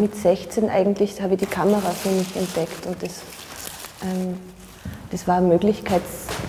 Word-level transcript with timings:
mit 0.00 0.14
16 0.14 0.70
eigentlich 0.70 1.20
habe 1.20 1.34
ich 1.34 1.40
die 1.40 1.46
Kamera 1.46 1.90
für 1.90 2.10
mich 2.10 2.36
entdeckt 2.36 2.86
und 2.86 3.02
das, 3.02 3.22
ähm, 4.02 4.38
das 5.10 5.26
war 5.26 5.36
eine 5.36 5.46
Möglichkeit, 5.48 6.02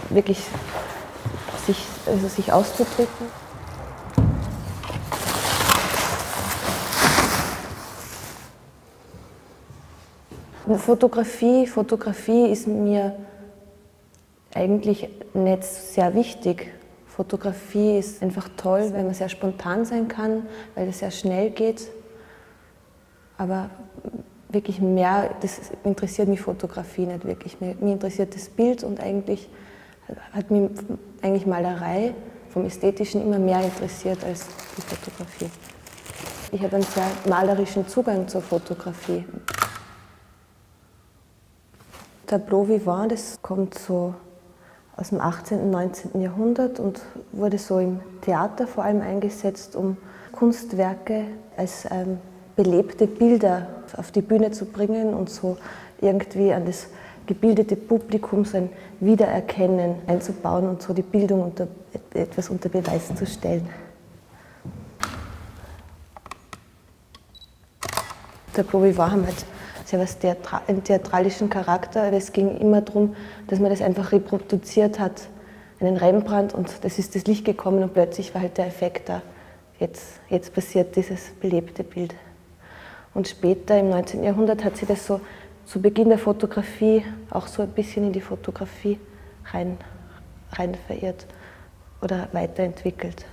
wirklich 0.10 0.40
sich, 1.66 1.78
also 2.06 2.28
sich 2.28 2.52
auszudrücken. 2.52 3.28
Fotografie, 10.78 11.66
Fotografie 11.66 12.46
ist 12.46 12.68
mir 12.68 13.16
eigentlich 14.54 15.10
nicht 15.34 15.64
sehr 15.64 16.14
wichtig. 16.14 16.72
Fotografie 17.08 17.98
ist 17.98 18.22
einfach 18.22 18.50
toll, 18.56 18.92
weil 18.94 19.04
man 19.04 19.14
sehr 19.14 19.30
spontan 19.30 19.86
sein 19.86 20.08
kann, 20.08 20.44
weil 20.76 20.90
es 20.90 21.00
sehr 21.00 21.12
schnell 21.12 21.50
geht. 21.50 21.88
Aber 23.40 23.70
wirklich 24.50 24.82
mehr, 24.82 25.30
das 25.42 25.72
interessiert 25.86 26.28
mich 26.28 26.42
Fotografie 26.42 27.06
nicht 27.06 27.26
wirklich. 27.26 27.62
Mir, 27.62 27.76
mir 27.80 27.94
interessiert 27.94 28.36
das 28.36 28.50
Bild 28.50 28.84
und 28.84 29.00
eigentlich 29.00 29.50
hat 30.34 30.52
mich 30.52 30.70
eigentlich 31.22 31.46
Malerei 31.46 32.14
vom 32.50 32.66
Ästhetischen 32.66 33.22
immer 33.22 33.40
mehr 33.40 33.64
interessiert 33.64 34.24
als 34.26 34.46
die 34.76 34.82
Fotografie. 34.82 35.50
Ich 36.52 36.62
habe 36.62 36.76
einen 36.76 36.86
sehr 36.86 37.08
malerischen 37.30 37.88
Zugang 37.88 38.28
zur 38.28 38.42
Fotografie. 38.42 39.24
Tableau 42.28 42.68
Vivant, 42.68 43.12
das 43.14 43.42
kommt 43.42 43.78
so 43.78 44.16
aus 44.98 45.10
dem 45.10 45.22
18. 45.22 45.62
und 45.62 45.72
19. 45.72 46.22
Jahrhundert 46.22 46.80
und 46.80 47.00
wurde 47.32 47.58
so 47.58 47.80
im 47.80 48.02
Theater 48.22 48.68
vor 48.68 48.84
allem 48.84 49.02
eingesetzt, 49.02 49.78
um 49.78 49.96
Kunstwerke 50.34 51.26
als 51.56 51.86
ähm, 51.90 52.18
belebte 52.62 53.08
Bilder 53.08 53.68
auf 53.96 54.12
die 54.12 54.22
Bühne 54.22 54.52
zu 54.52 54.66
bringen 54.66 55.14
und 55.14 55.30
so 55.30 55.56
irgendwie 56.02 56.52
an 56.52 56.66
das 56.66 56.88
gebildete 57.26 57.78
Publikum 57.78 58.44
sein 58.44 58.68
Wiedererkennen 59.00 59.96
einzubauen 60.08 60.68
und 60.68 60.82
so 60.82 60.94
die 60.94 61.02
Bildung 61.02 61.42
unter, 61.42 61.70
etwas 62.14 62.50
unter 62.50 62.68
Beweis 62.68 63.16
zu 63.16 63.26
stellen. 63.26 63.70
Tableau 68.52 68.84
Vivant 68.84 69.14
haben 69.14 69.26
halt 69.26 69.46
sehr 69.86 70.00
was 70.00 70.20
Theatra 70.20 70.62
einen 70.68 70.84
theatralischen 70.84 71.50
Charakter. 71.50 72.12
Es 72.12 72.34
ging 72.34 72.58
immer 72.58 72.82
darum, 72.82 73.16
dass 73.48 73.62
man 73.62 73.70
das 73.70 73.82
einfach 73.82 74.12
reproduziert 74.12 75.00
hat, 75.00 75.30
einen 75.80 75.96
Rembrandt 75.96 76.54
und 76.54 76.84
das 76.84 77.00
ist 77.00 77.16
das 77.16 77.24
Licht 77.24 77.46
gekommen 77.46 77.82
und 77.84 77.94
plötzlich 77.94 78.34
war 78.34 78.42
halt 78.42 78.58
der 78.58 78.68
Effekt 78.68 79.08
da. 79.08 79.22
Jetzt, 79.80 80.20
jetzt 80.30 80.54
passiert 80.54 80.98
dieses 80.98 81.30
belebte 81.40 81.86
Bild. 81.86 82.14
Und 83.20 83.28
später 83.28 83.78
im 83.78 83.90
19. 83.90 84.24
Jahrhundert 84.24 84.64
hat 84.64 84.78
sie 84.78 84.86
das 84.86 85.06
so 85.06 85.20
zu 85.66 85.82
Beginn 85.82 86.08
der 86.08 86.18
Fotografie 86.18 87.04
auch 87.30 87.48
so 87.48 87.62
ein 87.62 87.68
bisschen 87.68 88.06
in 88.06 88.14
die 88.14 88.22
Fotografie 88.22 88.98
rein, 89.52 89.78
rein 90.54 90.74
verirrt 90.88 91.26
oder 92.02 92.30
weiterentwickelt. 92.32 93.26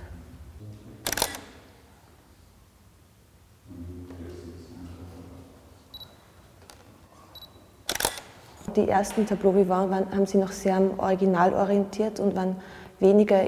Die 8.75 8.89
ersten 8.89 9.25
Tableau 9.25 9.55
Vivant 9.55 9.89
waren, 9.89 10.11
haben 10.11 10.25
sie 10.25 10.37
noch 10.37 10.51
sehr 10.51 10.75
am 10.75 10.99
Original 10.99 11.53
orientiert 11.53 12.19
und 12.19 12.35
waren 12.35 12.57
weniger 12.99 13.47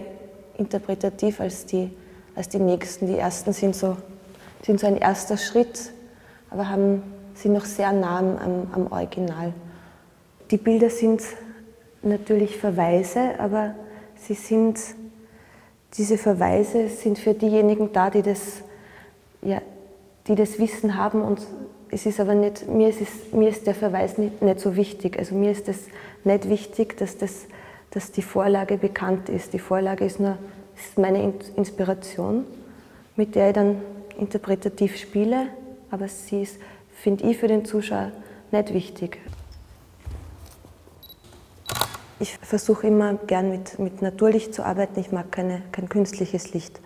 interpretativ 0.58 1.42
als 1.42 1.66
die, 1.66 1.92
als 2.34 2.48
die 2.48 2.60
nächsten. 2.60 3.08
Die 3.08 3.18
ersten 3.18 3.52
sind 3.52 3.76
so, 3.76 3.98
sind 4.62 4.80
so 4.80 4.88
ein 4.88 4.96
erster 4.96 5.36
Schritt, 5.36 5.92
aber 6.50 6.70
haben, 6.70 7.04
sind 7.36 7.54
noch 7.54 7.66
sehr 7.66 7.92
nah 7.92 8.20
am, 8.20 8.68
am 8.72 8.92
Original. 8.92 9.54
Die 10.52 10.58
Bilder 10.58 10.90
sind 10.90 11.22
natürlich 12.02 12.58
Verweise, 12.58 13.40
aber 13.40 13.76
sie 14.16 14.34
sind, 14.34 14.80
diese 15.98 16.18
Verweise 16.18 16.90
sind 16.90 17.20
für 17.20 17.34
diejenigen 17.34 17.94
da, 17.94 18.10
die 18.10 18.22
das, 18.22 18.62
ja, 19.42 19.62
die 20.28 20.36
das 20.36 20.60
Wissen 20.60 20.96
haben 20.96 21.22
und 21.22 21.46
es 21.92 22.06
ist 22.06 22.20
aber 22.20 22.36
nicht, 22.36 22.68
mir 22.68 22.90
ist, 22.90 23.02
es, 23.02 23.34
mir 23.34 23.50
ist 23.50 23.66
der 23.66 23.74
Verweis 23.74 24.18
nicht, 24.18 24.42
nicht 24.42 24.60
so 24.60 24.76
wichtig. 24.76 25.18
Also 25.18 25.34
mir 25.34 25.52
ist 25.52 25.68
es 25.68 25.88
nicht 26.24 26.48
wichtig, 26.48 26.98
dass, 26.98 27.18
das, 27.18 27.48
dass 27.90 28.12
die 28.12 28.22
Vorlage 28.22 28.78
bekannt 28.78 29.28
ist. 29.30 29.54
Die 29.54 29.60
Vorlage 29.60 30.06
ist 30.06 30.20
nur 30.20 30.38
ist 30.80 30.98
meine 30.98 31.34
Inspiration, 31.56 32.46
mit 33.16 33.36
der 33.36 33.50
ich 33.50 33.54
dann 33.54 33.82
interpretativ 34.18 34.98
spiele, 34.98 35.48
aber 35.92 36.08
sie 36.08 36.44
ist, 36.44 36.60
finde 36.92 37.26
ich, 37.26 37.38
für 37.38 37.48
den 37.48 37.66
Zuschauer 37.66 38.12
nicht 38.52 38.74
wichtig. 38.74 39.20
Ich 42.20 42.38
versuche 42.38 42.88
immer 42.88 43.14
gern 43.14 43.50
mit, 43.50 43.80
mit 43.80 44.02
Naturlicht 44.02 44.54
zu 44.54 44.66
arbeiten. 44.66 45.00
Ich 45.00 45.12
mag 45.12 45.32
keine, 45.32 45.62
kein 45.72 45.88
künstliches 45.88 46.54
Licht. 46.54 46.82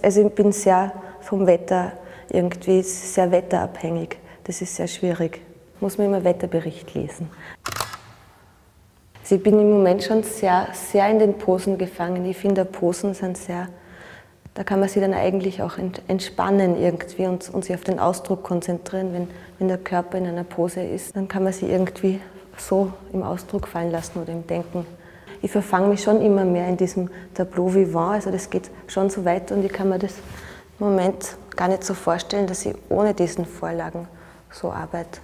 Also 0.00 0.26
ich 0.26 0.32
bin 0.32 0.52
sehr 0.52 0.92
vom 1.20 1.46
Wetter 1.46 1.92
irgendwie 2.30 2.82
sehr 2.82 3.30
wetterabhängig. 3.30 4.18
Das 4.44 4.60
ist 4.60 4.76
sehr 4.76 4.86
schwierig. 4.86 5.40
Muss 5.80 5.98
man 5.98 6.08
immer 6.08 6.24
Wetterbericht 6.24 6.94
lesen. 6.94 7.30
Also 9.20 9.34
ich 9.34 9.42
bin 9.42 9.58
im 9.58 9.70
Moment 9.70 10.02
schon 10.02 10.22
sehr, 10.22 10.68
sehr 10.72 11.08
in 11.10 11.18
den 11.18 11.34
Posen 11.34 11.76
gefangen. 11.78 12.24
Ich 12.24 12.36
finde, 12.36 12.64
Posen 12.64 13.14
sind 13.14 13.36
sehr, 13.36 13.68
da 14.58 14.64
kann 14.64 14.80
man 14.80 14.88
sich 14.88 15.00
dann 15.00 15.14
eigentlich 15.14 15.62
auch 15.62 15.74
entspannen 16.08 16.76
irgendwie 16.76 17.28
und, 17.28 17.48
und 17.48 17.64
sich 17.64 17.76
auf 17.76 17.84
den 17.84 18.00
Ausdruck 18.00 18.42
konzentrieren. 18.42 19.12
Wenn, 19.12 19.28
wenn 19.60 19.68
der 19.68 19.78
Körper 19.78 20.18
in 20.18 20.26
einer 20.26 20.42
Pose 20.42 20.82
ist, 20.82 21.14
dann 21.14 21.28
kann 21.28 21.44
man 21.44 21.52
sich 21.52 21.70
irgendwie 21.70 22.20
so 22.56 22.92
im 23.12 23.22
Ausdruck 23.22 23.68
fallen 23.68 23.92
lassen 23.92 24.20
oder 24.20 24.32
im 24.32 24.48
Denken. 24.48 24.84
Ich 25.42 25.52
verfange 25.52 25.86
mich 25.86 26.02
schon 26.02 26.20
immer 26.20 26.44
mehr 26.44 26.66
in 26.66 26.76
diesem 26.76 27.08
Tableau 27.34 27.72
vivant, 27.72 28.14
also 28.14 28.32
das 28.32 28.50
geht 28.50 28.68
schon 28.88 29.10
so 29.10 29.24
weit 29.24 29.52
und 29.52 29.64
ich 29.64 29.72
kann 29.72 29.90
mir 29.90 30.00
das 30.00 30.14
im 30.80 30.86
Moment 30.88 31.36
gar 31.54 31.68
nicht 31.68 31.84
so 31.84 31.94
vorstellen, 31.94 32.48
dass 32.48 32.66
ich 32.66 32.74
ohne 32.88 33.14
diesen 33.14 33.44
Vorlagen 33.44 34.08
so 34.50 34.72
arbeite. 34.72 35.20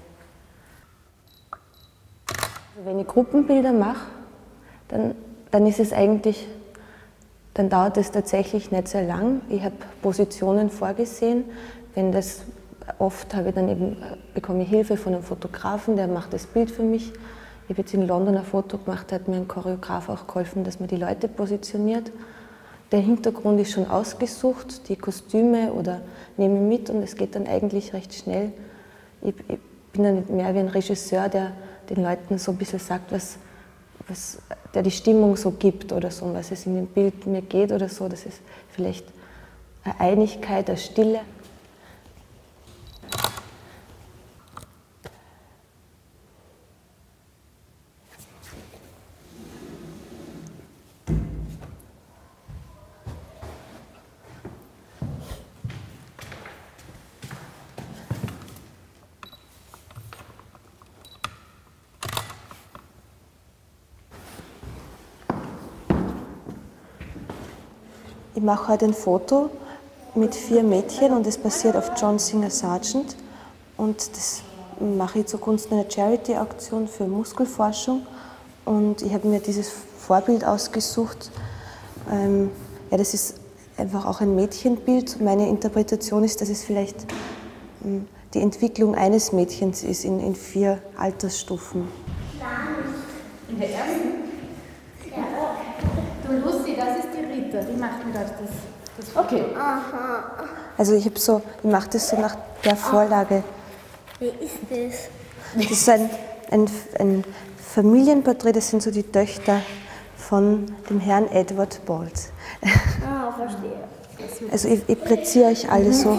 Wenn 2.84 3.00
ich 3.00 3.06
Gruppenbilder 3.08 3.72
mache, 3.72 4.06
dann, 4.86 5.16
dann 5.50 5.66
ist 5.66 5.80
es 5.80 5.92
eigentlich, 5.92 6.46
dann 7.54 7.68
dauert 7.68 7.96
es 7.96 8.10
tatsächlich 8.10 8.70
nicht 8.70 8.88
sehr 8.88 9.02
lang. 9.02 9.40
Ich 9.48 9.62
habe 9.62 9.74
Positionen 10.02 10.70
vorgesehen. 10.70 11.44
Wenn 11.94 12.12
das 12.12 12.42
oft 12.98 13.34
habe 13.34 13.50
ich 13.50 13.54
dann 13.54 13.68
eben, 13.68 13.96
bekomme 14.34 14.64
ich 14.64 14.68
Hilfe 14.68 14.96
von 14.96 15.14
einem 15.14 15.22
Fotografen, 15.22 15.96
der 15.96 16.08
macht 16.08 16.32
das 16.32 16.46
Bild 16.46 16.70
für 16.70 16.82
mich. 16.82 17.12
Ich 17.64 17.70
habe 17.70 17.80
jetzt 17.80 17.94
in 17.94 18.06
London 18.06 18.36
ein 18.36 18.44
Foto 18.44 18.76
gemacht, 18.76 19.12
hat 19.12 19.28
mir 19.28 19.36
ein 19.36 19.48
Choreograf 19.48 20.08
auch 20.08 20.26
geholfen, 20.26 20.64
dass 20.64 20.80
man 20.80 20.88
die 20.88 20.96
Leute 20.96 21.28
positioniert. 21.28 22.12
Der 22.92 23.00
Hintergrund 23.00 23.58
ist 23.60 23.72
schon 23.72 23.88
ausgesucht, 23.88 24.88
die 24.88 24.96
Kostüme 24.96 25.72
oder 25.72 26.02
nehme 26.36 26.60
mit 26.60 26.90
und 26.90 27.02
es 27.02 27.16
geht 27.16 27.34
dann 27.34 27.46
eigentlich 27.46 27.94
recht 27.94 28.12
schnell 28.12 28.52
ich, 29.24 29.34
ich 29.48 29.58
bin 29.92 30.02
dann 30.02 30.36
mehr 30.36 30.54
wie 30.54 30.58
ein 30.58 30.68
Regisseur, 30.68 31.28
der 31.28 31.52
den 31.90 32.02
Leuten 32.02 32.38
so 32.38 32.52
ein 32.52 32.58
bisschen 32.58 32.78
sagt, 32.78 33.12
was, 33.12 33.38
was, 34.08 34.38
der 34.74 34.82
die 34.82 34.90
Stimmung 34.90 35.36
so 35.36 35.52
gibt 35.52 35.92
oder 35.92 36.10
so, 36.10 36.32
was 36.34 36.50
es 36.50 36.66
in 36.66 36.74
dem 36.74 36.86
Bild 36.86 37.26
mir 37.26 37.42
geht 37.42 37.72
oder 37.72 37.88
so. 37.88 38.08
Das 38.08 38.26
ist 38.26 38.40
vielleicht 38.70 39.06
eine 39.84 40.00
Einigkeit, 40.00 40.68
eine 40.68 40.78
Stille. 40.78 41.20
Ich 68.36 68.42
mache 68.42 68.66
heute 68.66 68.86
ein 68.86 68.94
Foto 68.94 69.48
mit 70.16 70.34
vier 70.34 70.64
Mädchen 70.64 71.12
und 71.12 71.24
es 71.24 71.38
basiert 71.38 71.76
auf 71.76 71.92
John 71.96 72.18
Singer 72.18 72.50
Sargent. 72.50 73.14
Und 73.76 74.10
das 74.16 74.42
mache 74.80 75.20
ich 75.20 75.26
zugunsten 75.26 75.74
einer 75.74 75.88
Charity-Aktion 75.88 76.88
für 76.88 77.06
Muskelforschung. 77.06 78.04
Und 78.64 79.02
ich 79.02 79.14
habe 79.14 79.28
mir 79.28 79.38
dieses 79.38 79.70
Vorbild 79.70 80.44
ausgesucht. 80.44 81.30
Ähm, 82.10 82.50
ja, 82.90 82.96
das 82.96 83.14
ist 83.14 83.36
einfach 83.76 84.04
auch 84.04 84.20
ein 84.20 84.34
Mädchenbild. 84.34 85.20
Meine 85.20 85.48
Interpretation 85.48 86.24
ist, 86.24 86.40
dass 86.40 86.48
es 86.48 86.64
vielleicht 86.64 87.06
ähm, 87.84 88.08
die 88.34 88.40
Entwicklung 88.40 88.96
eines 88.96 89.30
Mädchens 89.30 89.84
ist 89.84 90.04
in, 90.04 90.18
in 90.18 90.34
vier 90.34 90.80
Altersstufen. 90.96 91.86
In 93.48 93.58
der 93.60 93.70
ersten? 93.70 94.33
Rita, 96.28 97.60
die 97.60 97.76
macht 97.76 98.06
mir 98.06 98.12
das. 98.12 98.30
das 98.96 99.16
okay. 99.16 99.44
Also 100.76 100.94
ich 100.94 101.04
habe 101.04 101.18
so, 101.18 101.42
ich 101.62 101.70
mache 101.70 101.90
das 101.90 102.08
so 102.08 102.20
nach 102.20 102.36
der 102.64 102.76
Vorlage 102.76 103.44
Wer 104.20 104.28
ist 104.40 104.58
das? 104.70 105.08
Das 105.56 105.70
ist 105.70 105.88
ein, 105.88 106.08
ein, 106.50 106.66
ein 106.98 107.24
Familienporträt, 107.56 108.52
das 108.52 108.70
sind 108.70 108.82
so 108.82 108.90
die 108.90 109.02
Töchter 109.02 109.60
von 110.16 110.66
dem 110.88 111.00
Herrn 111.00 111.28
Edward 111.30 111.84
Bald. 111.84 112.12
Ah, 113.06 113.32
verstehe. 113.32 113.72
Also 114.50 114.68
ich, 114.68 114.80
ich 114.86 115.00
platziere 115.00 115.50
euch 115.50 115.70
alle 115.70 115.92
so. 115.92 116.18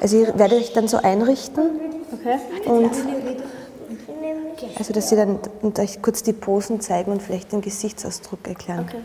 Also 0.00 0.22
ich 0.22 0.38
werde 0.38 0.54
euch 0.54 0.72
dann 0.72 0.86
so 0.86 0.98
einrichten 0.98 1.64
Okay. 2.12 2.38
und 2.64 2.90
also 4.78 4.92
dass 4.92 5.08
sie 5.08 5.16
dann 5.16 5.40
und 5.62 5.78
euch 5.80 6.00
kurz 6.00 6.22
die 6.22 6.32
Posen 6.32 6.80
zeigen 6.80 7.10
und 7.10 7.22
vielleicht 7.22 7.52
den 7.52 7.60
Gesichtsausdruck 7.60 8.46
erklären. 8.46 8.86
Okay. 8.88 9.00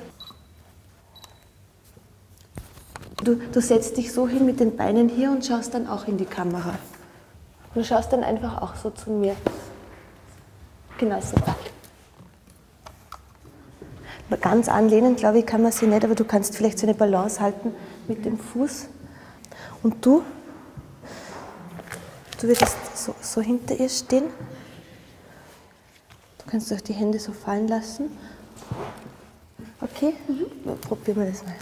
Du, 3.24 3.36
du 3.36 3.62
setzt 3.62 3.98
dich 3.98 4.14
so 4.14 4.28
hin 4.28 4.46
mit 4.46 4.60
den 4.60 4.78
Beinen 4.78 5.10
hier 5.10 5.32
und 5.32 5.46
schaust 5.46 5.74
dann 5.74 5.88
auch 5.88 6.08
in 6.08 6.18
die 6.18 6.26
Kamera. 6.26 6.76
Du 7.74 7.84
schaust 7.84 8.14
dann 8.14 8.24
einfach 8.24 8.62
auch 8.62 8.76
so 8.76 8.90
zu 8.90 9.12
mir. 9.12 9.36
Genau 10.98 11.20
so. 11.20 11.36
Ganz 14.42 14.70
anlehnen, 14.70 15.16
glaube 15.16 15.40
ich, 15.40 15.46
kann 15.46 15.62
man 15.62 15.72
sie 15.72 15.88
nicht, 15.88 16.04
aber 16.04 16.16
du 16.16 16.24
kannst 16.24 16.56
vielleicht 16.56 16.80
so 16.80 16.86
eine 16.86 16.94
Balance 16.94 17.42
halten 17.42 17.74
mit 18.08 18.24
dem 18.26 18.38
Fuß. 18.40 18.88
Und 19.84 20.06
du? 20.06 20.24
Du 22.40 22.48
würdest 22.48 22.78
so, 22.96 23.16
so 23.22 23.42
hinter 23.42 23.78
ihr 23.78 23.90
stehen. 23.90 24.26
Du 26.38 26.52
kannst 26.52 26.72
auch 26.72 26.82
die 26.82 26.94
Hände 26.94 27.20
so 27.20 27.34
fallen 27.34 27.68
lassen. 27.68 28.18
Okay? 29.82 30.14
Probieren 30.82 31.18
wir 31.18 31.26
das 31.32 31.44
mal. 31.44 31.56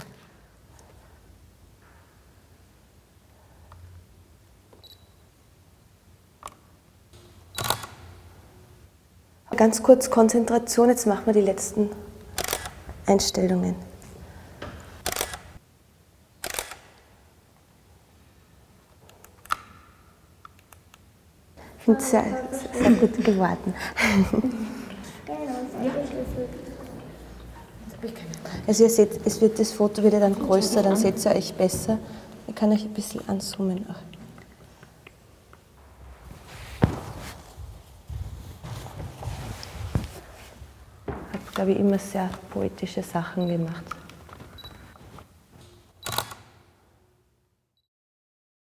Ganz 9.58 9.82
kurz 9.82 10.08
Konzentration, 10.08 10.88
jetzt 10.88 11.04
machen 11.04 11.26
wir 11.26 11.32
die 11.32 11.40
letzten 11.40 11.90
Einstellungen. 13.06 13.74
Ich 21.76 21.84
finde 21.84 22.00
es 22.00 22.08
sehr, 22.08 22.24
sehr 22.72 22.90
gut 22.92 23.24
geworden. 23.24 23.74
Also 28.64 28.84
ihr 28.84 28.90
seht, 28.90 29.26
es 29.26 29.40
wird, 29.40 29.58
das 29.58 29.72
Foto 29.72 30.04
wird 30.04 30.14
dann 30.14 30.38
größer, 30.38 30.84
dann 30.84 30.94
seht 30.94 31.24
ihr 31.26 31.32
euch 31.32 31.52
besser. 31.54 31.98
Ich 32.46 32.54
kann 32.54 32.70
euch 32.70 32.84
ein 32.84 32.94
bisschen 32.94 33.28
anzoomen 33.28 33.84
Ich 41.58 41.60
habe, 41.60 41.72
ich, 41.72 41.80
immer 41.80 41.98
sehr 41.98 42.30
poetische 42.50 43.02
Sachen 43.02 43.48
gemacht. 43.48 43.82